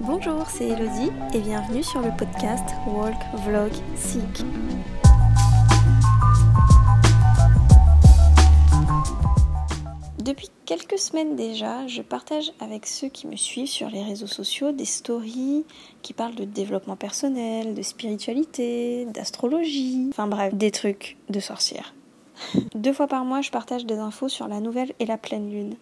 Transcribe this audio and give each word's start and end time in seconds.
Bonjour, 0.00 0.46
c'est 0.48 0.68
Elodie 0.68 1.10
et 1.32 1.40
bienvenue 1.40 1.82
sur 1.82 2.00
le 2.00 2.10
podcast 2.16 2.64
Walk, 2.86 3.16
Vlog, 3.46 3.72
Seek. 3.96 4.44
Depuis 10.18 10.48
quelques 10.64 10.98
semaines 10.98 11.36
déjà, 11.36 11.86
je 11.86 12.02
partage 12.02 12.52
avec 12.60 12.86
ceux 12.86 13.08
qui 13.08 13.26
me 13.26 13.36
suivent 13.36 13.68
sur 13.68 13.88
les 13.90 14.02
réseaux 14.02 14.26
sociaux 14.26 14.72
des 14.72 14.84
stories 14.84 15.64
qui 16.02 16.12
parlent 16.12 16.34
de 16.34 16.44
développement 16.44 16.96
personnel, 16.96 17.74
de 17.74 17.82
spiritualité, 17.82 19.06
d'astrologie, 19.06 20.08
enfin 20.10 20.26
bref, 20.26 20.54
des 20.54 20.70
trucs 20.70 21.16
de 21.28 21.40
sorcière. 21.40 21.94
Deux 22.74 22.92
fois 22.92 23.06
par 23.06 23.24
mois, 23.24 23.40
je 23.40 23.50
partage 23.50 23.86
des 23.86 23.98
infos 23.98 24.28
sur 24.28 24.48
la 24.48 24.60
nouvelle 24.60 24.92
et 24.98 25.06
la 25.06 25.18
pleine 25.18 25.50
lune. 25.50 25.76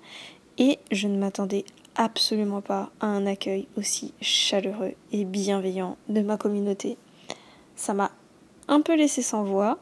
Et 0.58 0.78
je 0.90 1.08
ne 1.08 1.18
m'attendais 1.18 1.64
absolument 1.96 2.60
pas 2.60 2.90
à 3.00 3.06
un 3.06 3.26
accueil 3.26 3.68
aussi 3.76 4.14
chaleureux 4.20 4.94
et 5.12 5.24
bienveillant 5.24 5.96
de 6.08 6.20
ma 6.20 6.36
communauté. 6.36 6.96
Ça 7.76 7.94
m'a 7.94 8.10
un 8.68 8.80
peu 8.80 8.94
laissé 8.94 9.22
sans 9.22 9.44
voix, 9.44 9.78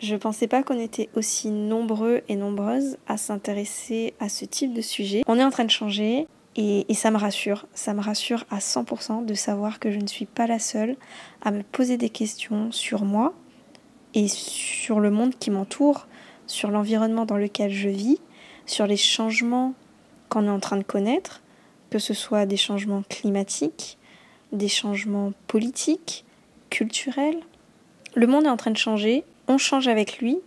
je 0.00 0.16
pensais 0.16 0.48
pas 0.48 0.62
qu'on 0.62 0.78
était 0.78 1.08
aussi 1.14 1.50
nombreux 1.50 2.22
et 2.28 2.36
nombreuses 2.36 2.98
à 3.06 3.16
s'intéresser 3.16 4.14
à 4.20 4.28
ce 4.28 4.44
type 4.44 4.74
de 4.74 4.80
sujet. 4.80 5.22
On 5.26 5.38
est 5.38 5.44
en 5.44 5.50
train 5.50 5.64
de 5.64 5.70
changer 5.70 6.26
et, 6.56 6.86
ça 6.94 7.10
me 7.10 7.16
rassure. 7.16 7.66
Ça 7.74 7.94
me 7.94 8.02
rassure 8.02 8.44
à 8.50 8.58
100% 8.58 9.24
de 9.24 9.34
savoir 9.34 9.78
que 9.78 9.90
je 9.90 9.98
ne 9.98 10.06
suis 10.06 10.26
pas 10.26 10.46
la 10.46 10.58
seule 10.58 10.96
à 11.42 11.50
me 11.52 11.62
poser 11.62 11.96
des 11.96 12.10
questions 12.10 12.70
sur 12.70 13.04
moi 13.04 13.32
et 14.14 14.28
sur 14.28 15.00
le 15.00 15.10
monde 15.10 15.34
qui 15.38 15.50
m'entoure, 15.50 16.06
sur 16.46 16.70
l'environnement 16.70 17.24
dans 17.24 17.38
lequel 17.38 17.72
je 17.72 17.88
vis, 17.88 18.20
sur 18.66 18.86
les 18.86 18.96
changements 18.96 19.74
qu'on 20.28 20.46
est 20.46 20.50
en 20.50 20.60
train 20.60 20.76
de 20.76 20.84
connaître, 20.84 21.40
que 21.94 22.00
ce 22.00 22.12
soit 22.12 22.44
des 22.44 22.56
changements 22.56 23.04
climatiques, 23.08 23.98
des 24.50 24.66
changements 24.66 25.32
politiques, 25.46 26.24
culturels. 26.68 27.38
Le 28.16 28.26
monde 28.26 28.46
est 28.46 28.48
en 28.48 28.56
train 28.56 28.72
de 28.72 28.76
changer 28.76 29.22
on 29.46 29.58
change 29.58 29.86
avec 29.86 30.18
lui 30.18 30.40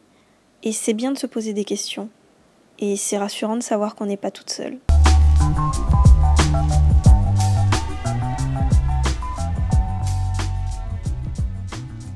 et 0.63 0.73
c'est 0.73 0.91
bien 0.91 1.13
de 1.13 1.17
se 1.17 1.25
poser 1.25 1.53
des 1.53 1.63
questions. 1.63 2.09
Et 2.79 2.97
c'est 2.97 3.17
rassurant 3.17 3.55
de 3.55 3.61
savoir 3.61 3.95
qu'on 3.95 4.07
n'est 4.07 4.17
pas 4.17 4.29
toute 4.29 4.49
seule. 4.49 4.77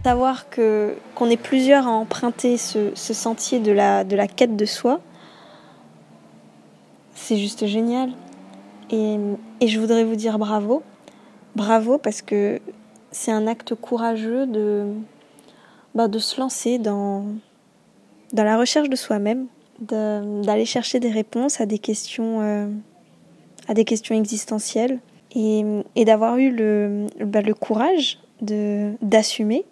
Savoir 0.04 0.50
qu'on 0.50 1.30
est 1.30 1.42
plusieurs 1.42 1.88
à 1.88 1.92
emprunter 1.92 2.58
ce, 2.58 2.94
sentier 2.96 3.60
de 3.62 3.72
la 3.72 4.28
quête 4.28 4.58
de 4.58 4.66
soi, 4.66 5.00
c'est 7.16 7.38
juste 7.38 7.66
génial. 7.66 8.12
Et, 8.92 9.18
je 9.66 9.80
voudrais 9.80 10.04
vous 10.04 10.16
dire 10.16 10.38
bravo. 10.38 10.84
Bravo 11.56 11.98
parce 11.98 12.22
que 12.22 12.60
c'est 13.12 13.32
un 13.32 13.48
acte 13.48 13.76
courageux 13.76 14.46
de, 14.46 14.86
bah, 15.96 16.08
de 16.08 16.20
se 16.20 16.40
lancer 16.40 16.78
dans, 16.78 17.26
dans 18.34 18.44
la 18.44 18.58
recherche 18.58 18.90
de 18.90 18.96
soi-même, 18.96 19.48
d'aller 19.80 20.66
chercher 20.66 21.00
des 21.00 21.10
réponses 21.10 21.60
à 21.60 21.66
des 21.66 21.80
questions, 21.80 22.42
euh, 22.42 22.68
à 23.68 23.74
des 23.74 23.86
questions 23.86 24.16
existentielles 24.16 25.00
et, 25.36 25.64
et 25.96 26.06
d'avoir 26.06 26.38
eu 26.38 26.52
le, 26.52 27.08
bah, 27.26 27.42
le 27.42 27.54
courage 27.54 28.20
d'assumer 28.42 29.66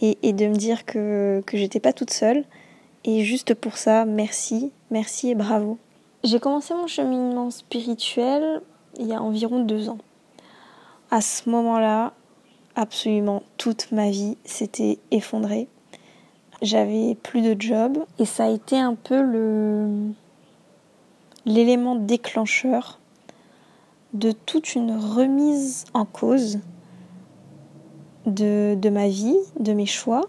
et, 0.00 0.16
et, 0.22 0.32
de 0.32 0.46
me 0.46 0.54
dire 0.54 0.84
que, 0.84 1.42
que 1.46 1.56
j'étais 1.56 1.80
pas 1.80 1.92
toute 1.92 2.10
seule. 2.10 2.44
Et 3.04 3.24
juste 3.24 3.54
pour 3.54 3.76
ça, 3.76 4.04
merci, 4.04 4.72
merci 4.90 5.30
et 5.30 5.34
bravo. 5.34 5.78
J'ai 6.24 6.40
commencé 6.40 6.74
mon 6.74 6.88
cheminement 6.88 7.50
spirituel 7.50 8.60
il 8.98 9.06
y 9.06 9.14
a 9.14 9.22
environ 9.22 9.60
deux 9.60 9.88
ans. 9.88 9.98
À 11.12 11.20
ce 11.20 11.48
moment-là, 11.48 12.12
absolument 12.74 13.44
toute 13.56 13.92
ma 13.92 14.10
vie 14.10 14.36
s'était 14.44 14.98
effondrée. 15.12 15.68
J'avais 16.60 17.14
plus 17.14 17.40
de 17.40 17.60
job 17.60 17.98
et 18.18 18.24
ça 18.24 18.46
a 18.46 18.48
été 18.48 18.76
un 18.76 18.94
peu 18.94 19.22
le 19.22 20.12
l'élément 21.46 21.94
déclencheur 21.94 22.98
de 24.12 24.32
toute 24.32 24.74
une 24.74 24.92
remise 24.98 25.84
en 25.94 26.04
cause 26.04 26.58
de, 28.26 28.74
de 28.74 28.88
ma 28.90 29.08
vie, 29.08 29.38
de 29.58 29.72
mes 29.72 29.86
choix, 29.86 30.22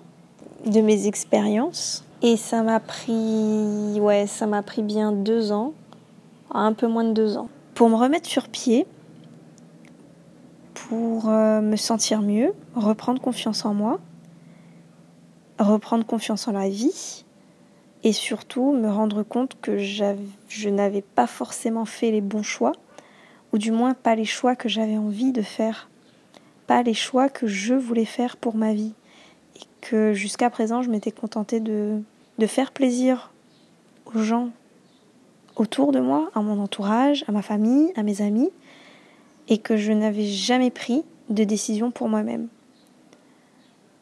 de 0.66 0.82
mes 0.82 1.08
expériences. 1.08 2.06
Et 2.22 2.38
ça 2.38 2.64
m'a 2.64 2.80
pris, 2.80 4.00
ouais, 4.00 4.28
ça 4.28 4.46
m'a 4.46 4.62
pris 4.62 4.82
bien 4.82 5.12
deux 5.12 5.52
ans, 5.52 5.74
un 6.52 6.74
peu 6.74 6.88
moins 6.88 7.04
de 7.04 7.14
deux 7.14 7.38
ans. 7.38 7.50
Pour 7.76 7.90
me 7.90 7.96
remettre 7.96 8.28
sur 8.28 8.48
pied, 8.48 8.86
pour 10.74 11.30
euh, 11.30 11.62
me 11.62 11.76
sentir 11.76 12.22
mieux, 12.22 12.54
reprendre 12.76 13.22
confiance 13.22 13.66
en 13.66 13.74
moi, 13.74 14.00
reprendre 15.60 16.06
confiance 16.06 16.48
en 16.48 16.52
la 16.52 16.70
vie 16.70 17.26
et 18.04 18.14
surtout 18.14 18.72
me 18.72 18.90
rendre 18.90 19.24
compte 19.24 19.58
que 19.62 19.78
je 19.78 20.70
n'avais 20.70 21.02
pas 21.02 21.28
forcément 21.28 21.86
fait 21.86 22.12
les 22.12 22.22
bons 22.22 22.44
choix, 22.44 22.72
ou 23.52 23.58
du 23.58 23.72
moins 23.72 23.94
pas 23.94 24.16
les 24.16 24.26
choix 24.26 24.56
que 24.56 24.70
j'avais 24.70 24.98
envie 24.98 25.32
de 25.32 25.42
faire, 25.42 25.90
pas 26.66 26.82
les 26.82 26.94
choix 26.94 27.30
que 27.30 27.48
je 27.48 27.74
voulais 27.74 28.06
faire 28.06 28.38
pour 28.38 28.56
ma 28.56 28.74
vie, 28.74 28.94
et 29.58 29.66
que 29.82 30.14
jusqu'à 30.14 30.50
présent 30.50 30.82
je 30.82 30.90
m'étais 30.90 31.12
contentée 31.12 31.60
de, 31.60 32.02
de 32.38 32.48
faire 32.48 32.72
plaisir 32.72 33.32
aux 34.06 34.20
gens 34.20 34.50
autour 35.60 35.92
de 35.92 36.00
moi, 36.00 36.32
à 36.34 36.42
mon 36.42 36.62
entourage, 36.62 37.26
à 37.28 37.32
ma 37.32 37.42
famille, 37.42 37.92
à 37.96 38.04
mes 38.04 38.22
amis, 38.22 38.50
et 39.48 39.58
que 39.58 39.78
je 39.78 39.92
n'avais 39.92 40.26
jamais 40.26 40.72
pris 40.72 41.04
de 41.30 41.44
décision 41.44 41.92
pour 41.92 42.08
moi-même. 42.08 42.48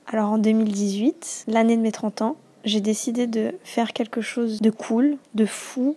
Alors 0.07 0.31
en 0.31 0.38
2018, 0.38 1.46
l'année 1.47 1.75
de 1.75 1.81
mes 1.81 1.91
30 1.91 2.22
ans, 2.22 2.35
j'ai 2.63 2.81
décidé 2.81 3.28
de 3.28 3.53
faire 3.63 3.94
quelque 3.94 4.22
chose 4.22 4.62
de 4.62 4.69
cool, 4.69 5.17
de 5.35 5.46
fou, 5.46 5.96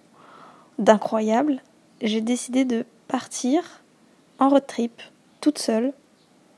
d'incroyable. 0.78 1.62
J'ai 2.00 2.20
décidé 2.20 2.64
de 2.64 2.84
partir 3.08 3.82
en 4.38 4.48
road 4.48 4.66
trip 4.66 5.02
toute 5.40 5.58
seule 5.58 5.92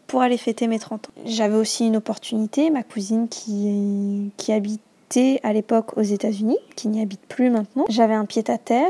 pour 0.06 0.22
aller 0.22 0.38
fêter 0.38 0.66
mes 0.66 0.78
30 0.78 1.08
ans. 1.08 1.12
J'avais 1.24 1.56
aussi 1.56 1.86
une 1.86 1.96
opportunité, 1.96 2.70
ma 2.70 2.82
cousine 2.82 3.28
qui, 3.28 4.30
qui 4.36 4.52
à 5.42 5.52
l'époque 5.52 5.96
aux 5.96 6.02
États-Unis, 6.02 6.58
qui 6.76 6.88
n'y 6.88 7.00
habite 7.00 7.20
plus 7.26 7.50
maintenant. 7.50 7.84
J'avais 7.88 8.14
un 8.14 8.24
pied 8.24 8.44
à 8.48 8.58
terre 8.58 8.86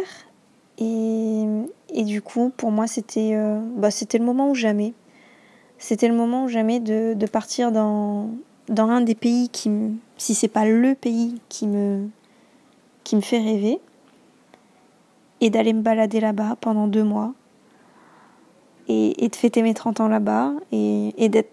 et, 0.78 1.44
et 1.90 2.04
du 2.04 2.22
coup, 2.22 2.52
pour 2.56 2.70
moi, 2.70 2.86
c'était 2.86 3.32
euh, 3.34 3.60
bah, 3.76 3.90
c'était 3.90 4.18
le 4.18 4.24
moment 4.24 4.50
ou 4.50 4.54
jamais. 4.54 4.94
C'était 5.78 6.08
le 6.08 6.14
moment 6.14 6.44
ou 6.44 6.48
jamais 6.48 6.80
de, 6.80 7.14
de 7.14 7.26
partir 7.26 7.72
dans, 7.72 8.30
dans 8.68 8.88
un 8.88 9.00
des 9.00 9.14
pays 9.14 9.48
qui, 9.48 9.70
si 10.16 10.34
c'est 10.34 10.48
pas 10.48 10.64
le 10.64 10.94
pays 10.94 11.40
qui 11.48 11.66
me, 11.66 12.08
qui 13.04 13.16
me 13.16 13.20
fait 13.20 13.40
rêver, 13.40 13.80
et 15.40 15.50
d'aller 15.50 15.72
me 15.72 15.82
balader 15.82 16.20
là-bas 16.20 16.56
pendant 16.60 16.86
deux 16.86 17.02
mois, 17.02 17.34
et, 18.86 19.24
et, 19.24 19.28
de 19.28 19.34
fêter 19.34 19.62
mes 19.62 19.74
30 19.74 20.00
ans 20.00 20.08
là-bas, 20.08 20.52
et, 20.70 21.14
et 21.18 21.28
d'être 21.28 21.52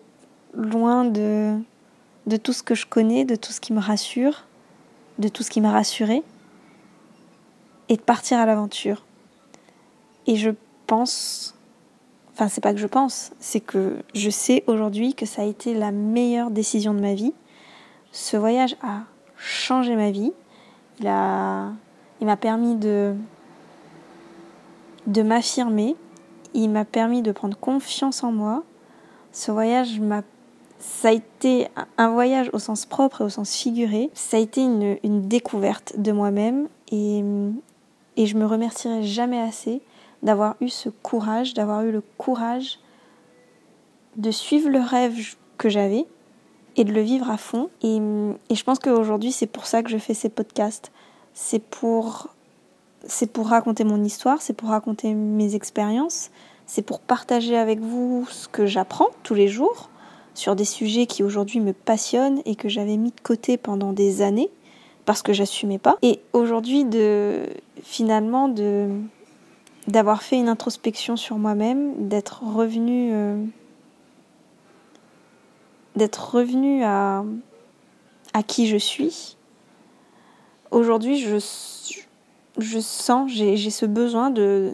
loin 0.54 1.06
de, 1.06 1.58
de 2.28 2.38
tout 2.38 2.54
ce 2.54 2.62
que 2.62 2.76
je 2.76 2.86
connais, 2.86 3.26
de 3.26 3.36
tout 3.36 3.52
ce 3.52 3.60
qui 3.60 3.74
me 3.74 3.80
rassure, 3.80 4.46
de 5.20 5.28
tout 5.28 5.44
ce 5.44 5.52
qui 5.52 5.62
m'a 5.62 5.72
rassuré, 5.72 6.24
et 7.90 7.96
de 7.96 8.02
partir 8.02 8.40
à 8.40 8.46
l'aventure. 8.46 9.06
Et 10.28 10.36
je 10.36 10.52
pense, 10.88 11.56
enfin 12.34 12.48
c'est 12.48 12.62
pas 12.62 12.74
que 12.74 12.80
je 12.80 12.88
pense, 12.88 13.32
c'est 13.40 13.60
que 13.60 13.98
je 14.14 14.30
sais 14.30 14.64
aujourd'hui 14.68 15.14
que 15.16 15.26
ça 15.26 15.42
a 15.42 15.46
été 15.46 15.74
la 15.74 15.92
meilleure 15.92 16.52
décision 16.52 16.94
de 16.94 17.00
ma 17.00 17.14
vie. 17.14 17.34
Ce 18.12 18.38
voyage 18.38 18.76
a 18.82 19.02
changé 19.38 19.96
ma 19.96 20.12
vie. 20.12 20.34
Il 21.00 21.08
a, 21.08 21.72
il 22.22 22.28
m'a 22.28 22.38
permis 22.38 22.76
de, 22.76 23.16
de 25.08 25.22
m'affirmer. 25.22 25.96
Il 26.54 26.70
m'a 26.70 26.86
permis 26.86 27.22
de 27.22 27.32
prendre 27.32 27.58
confiance 27.58 28.24
en 28.24 28.32
moi. 28.32 28.64
Ce 29.32 29.52
voyage 29.52 30.00
m'a 30.00 30.24
ça 30.80 31.10
a 31.10 31.12
été 31.12 31.68
un 31.98 32.10
voyage 32.10 32.50
au 32.54 32.60
sens 32.60 32.86
propre 32.86 33.22
et 33.22 33.24
au 33.26 33.30
sens 33.30 33.54
figuré. 33.54 34.10
Ça 34.14 34.38
a 34.38 34.40
été 34.40 34.62
une, 34.62 35.28
découverte 35.28 35.94
de 35.98 36.14
moi-même 36.14 36.70
et, 36.90 37.22
et 38.16 38.26
je 38.26 38.38
me 38.38 38.46
remercierai 38.46 39.04
jamais 39.04 39.40
assez 39.40 39.82
d'avoir 40.24 40.56
eu 40.62 40.70
ce 40.70 40.90
courage, 40.90 41.54
d'avoir 41.54 41.84
eu 41.84 41.92
le 41.92 42.02
courage 42.18 42.80
de 44.16 44.32
suivre 44.32 44.70
le 44.70 44.80
rêve 44.80 45.36
que 45.58 45.70
j'avais 45.70 46.06
et 46.78 46.86
de 46.86 46.94
le 46.94 47.02
vivre 47.02 47.30
à 47.30 47.38
fond. 47.38 47.70
Et, 47.84 47.98
et 48.50 48.56
je 48.56 48.64
pense 48.64 48.80
qu'aujourd'hui, 48.80 49.34
c'est 49.34 49.48
pour 49.48 49.66
ça 49.66 49.84
que 49.84 49.90
je 49.90 49.98
fais 49.98 50.14
ces 50.14 50.30
podcasts. 50.30 50.92
C'est 51.34 51.62
pour, 51.62 52.30
c'est 53.06 53.32
pour 53.32 53.48
raconter 53.48 53.84
mon 53.84 54.04
histoire, 54.04 54.42
c'est 54.42 54.54
pour 54.54 54.70
raconter 54.70 55.14
mes 55.14 55.56
expériences, 55.56 56.32
c'est 56.66 56.82
pour 56.82 57.02
partager 57.02 57.58
avec 57.58 57.80
vous 57.80 58.26
ce 58.30 58.48
que 58.48 58.66
j'apprends 58.66 59.10
tous 59.24 59.34
les 59.34 59.50
jours 59.50 59.90
sur 60.40 60.56
des 60.56 60.66
sujets 60.66 61.06
qui 61.06 61.22
aujourd'hui 61.22 61.60
me 61.60 61.74
passionnent 61.74 62.42
et 62.46 62.56
que 62.56 62.70
j'avais 62.70 62.96
mis 62.96 63.12
de 63.12 63.20
côté 63.22 63.58
pendant 63.58 63.92
des 63.92 64.22
années 64.22 64.50
parce 65.04 65.22
que 65.22 65.34
j'assumais 65.34 65.80
pas. 65.80 65.98
Et 66.02 66.22
aujourd'hui, 66.32 66.86
de 66.86 67.44
finalement 67.84 68.54
d'avoir 69.88 70.24
fait 70.24 70.38
une 70.38 70.48
introspection 70.48 71.18
sur 71.18 71.38
moi-même, 71.38 72.08
d'être 72.08 72.44
revenu 72.44 73.10
euh, 73.12 73.44
d'être 75.98 76.36
revenu 76.36 76.84
à, 76.86 77.24
qui 78.48 78.68
je 78.68 78.78
suis. 78.78 79.36
Aujourd'hui, 80.72 81.20
je, 81.20 81.38
sens, 82.80 83.30
j'ai 83.30 83.70
ce 83.70 83.86
besoin 83.86 84.30
de 84.30 84.74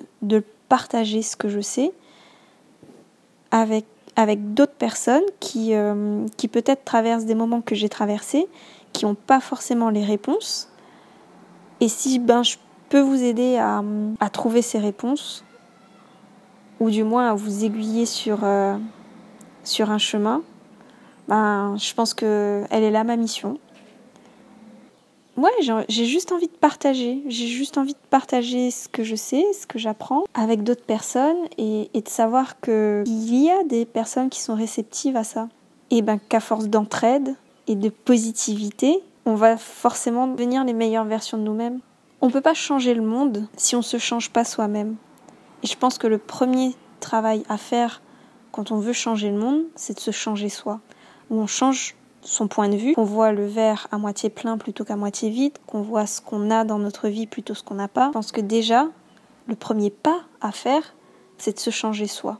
partager 0.69 1.23
ce 1.23 1.35
que 1.35 1.49
je 1.49 1.61
sais 1.61 1.91
avec, 3.49 3.85
avec 4.15 4.53
d'autres 4.53 4.73
personnes 4.73 5.23
qui, 5.39 5.73
euh, 5.73 6.25
qui 6.37 6.47
peut-être 6.47 6.85
traversent 6.85 7.25
des 7.25 7.35
moments 7.35 7.61
que 7.61 7.75
j'ai 7.75 7.89
traversés, 7.89 8.47
qui 8.93 9.05
n'ont 9.05 9.15
pas 9.15 9.39
forcément 9.39 9.89
les 9.89 10.03
réponses. 10.03 10.69
Et 11.81 11.89
si 11.89 12.19
ben, 12.19 12.43
je 12.43 12.55
peux 12.89 13.01
vous 13.01 13.23
aider 13.23 13.57
à, 13.57 13.83
à 14.19 14.29
trouver 14.29 14.61
ces 14.61 14.79
réponses, 14.79 15.43
ou 16.79 16.89
du 16.89 17.03
moins 17.03 17.31
à 17.31 17.33
vous 17.33 17.63
aiguiller 17.65 18.05
sur, 18.05 18.39
euh, 18.43 18.77
sur 19.63 19.91
un 19.91 19.97
chemin, 19.97 20.41
ben, 21.27 21.75
je 21.77 21.93
pense 21.93 22.13
que 22.13 22.63
elle 22.69 22.83
est 22.83 22.91
là 22.91 23.03
ma 23.03 23.15
mission. 23.15 23.57
Ouais, 25.37 25.51
j'ai 25.89 26.05
juste 26.05 26.31
envie 26.31 26.47
de 26.47 26.53
partager. 26.53 27.21
J'ai 27.27 27.47
juste 27.47 27.77
envie 27.77 27.93
de 27.93 28.07
partager 28.09 28.71
ce 28.71 28.87
que 28.87 29.03
je 29.03 29.15
sais, 29.15 29.43
ce 29.59 29.67
que 29.67 29.77
j'apprends 29.77 30.23
avec 30.33 30.63
d'autres 30.63 30.85
personnes 30.85 31.37
et, 31.57 31.89
de 31.93 32.07
savoir 32.07 32.61
qu'il 32.61 33.35
y 33.35 33.49
a 33.49 33.63
des 33.65 33.85
personnes 33.85 34.29
qui 34.29 34.39
sont 34.39 34.55
réceptives 34.55 35.17
à 35.17 35.25
ça. 35.25 35.49
Et 35.91 36.01
ben 36.01 36.19
qu'à 36.29 36.39
force 36.39 36.67
d'entraide 36.67 37.35
et 37.67 37.75
de 37.75 37.89
positivité, 37.89 38.99
on 39.25 39.35
va 39.35 39.57
forcément 39.57 40.27
devenir 40.27 40.63
les 40.63 40.73
meilleures 40.73 41.05
versions 41.05 41.37
de 41.37 41.43
nous-mêmes. 41.43 41.79
On 42.21 42.29
peut 42.29 42.41
pas 42.41 42.53
changer 42.53 42.93
le 42.93 43.01
monde 43.01 43.47
si 43.57 43.75
on 43.75 43.81
se 43.81 43.97
change 43.97 44.29
pas 44.29 44.45
soi-même. 44.45 44.95
Et 45.63 45.67
je 45.67 45.77
pense 45.77 45.97
que 45.97 46.07
le 46.07 46.17
premier 46.17 46.75
travail 47.01 47.43
à 47.49 47.57
faire 47.57 48.01
quand 48.51 48.71
on 48.71 48.79
veut 48.79 48.93
changer 48.93 49.31
le 49.31 49.37
monde, 49.37 49.63
c'est 49.75 49.95
de 49.95 49.99
se 49.99 50.11
changer 50.11 50.47
soi. 50.47 50.79
Où 51.29 51.41
on 51.41 51.47
change 51.47 51.95
son 52.25 52.47
point 52.47 52.69
de 52.69 52.75
vue, 52.75 52.93
qu'on 52.93 53.03
voit 53.03 53.31
le 53.31 53.45
verre 53.45 53.87
à 53.91 53.97
moitié 53.97 54.29
plein 54.29 54.57
plutôt 54.57 54.83
qu'à 54.83 54.95
moitié 54.95 55.29
vide, 55.29 55.57
qu'on 55.67 55.81
voit 55.81 56.07
ce 56.07 56.21
qu'on 56.21 56.49
a 56.49 56.63
dans 56.63 56.79
notre 56.79 57.07
vie 57.07 57.27
plutôt 57.27 57.53
ce 57.53 57.63
qu'on 57.63 57.75
n'a 57.75 57.87
pas. 57.87 58.07
Je 58.07 58.13
pense 58.13 58.31
que 58.31 58.41
déjà, 58.41 58.87
le 59.47 59.55
premier 59.55 59.91
pas 59.91 60.21
à 60.41 60.51
faire, 60.51 60.95
c'est 61.37 61.53
de 61.53 61.59
se 61.59 61.69
changer 61.69 62.07
soi. 62.07 62.39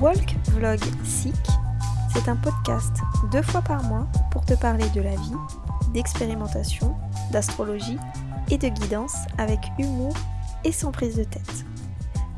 Walk 0.00 0.36
Vlog 0.50 0.80
Sick, 1.04 1.34
c'est 2.12 2.28
un 2.28 2.36
podcast 2.36 2.92
deux 3.30 3.42
fois 3.42 3.62
par 3.62 3.82
mois 3.84 4.06
pour 4.30 4.44
te 4.44 4.54
parler 4.54 4.88
de 4.90 5.00
la 5.00 5.14
vie, 5.14 5.36
d'expérimentation, 5.94 6.94
d'astrologie 7.30 7.98
et 8.50 8.58
de 8.58 8.68
guidance 8.68 9.14
avec 9.38 9.60
humour 9.78 10.12
et 10.64 10.72
sans 10.72 10.90
prise 10.90 11.16
de 11.16 11.24
tête. 11.24 11.64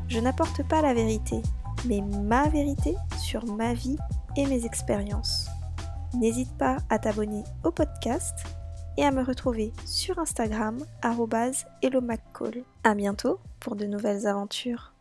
Je 0.07 0.19
n'apporte 0.19 0.63
pas 0.63 0.81
la 0.81 0.93
vérité, 0.93 1.41
mais 1.85 2.01
ma 2.01 2.47
vérité 2.49 2.95
sur 3.19 3.45
ma 3.45 3.73
vie 3.73 3.97
et 4.35 4.45
mes 4.45 4.65
expériences. 4.65 5.47
N'hésite 6.13 6.55
pas 6.57 6.77
à 6.89 6.99
t'abonner 6.99 7.43
au 7.63 7.71
podcast 7.71 8.33
et 8.97 9.03
à 9.03 9.11
me 9.11 9.23
retrouver 9.23 9.73
sur 9.85 10.19
Instagram, 10.19 10.77
hello 11.81 12.01
A 12.83 12.95
bientôt 12.95 13.39
pour 13.59 13.75
de 13.75 13.85
nouvelles 13.85 14.27
aventures. 14.27 14.93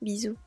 Bisous. 0.00 0.41